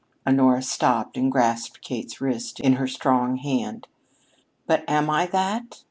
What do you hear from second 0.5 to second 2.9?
stopped and grasped Kate's wrist in her